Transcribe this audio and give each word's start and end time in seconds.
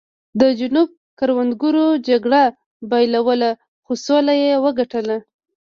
د 0.39 0.41
جنوب 0.59 0.89
کروندګرو 1.19 1.87
جګړه 2.09 2.43
بایلوله 2.89 3.49
خو 3.85 3.93
سوله 4.05 4.33
یې 4.43 4.53
وګټله. 4.63 5.17